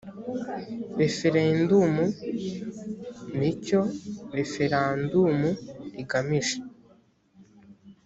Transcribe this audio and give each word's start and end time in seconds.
referendumu 1.01 2.05
n 3.37 3.39
icyo 3.51 3.81
referandumu 4.37 5.49
igamije 6.01 6.57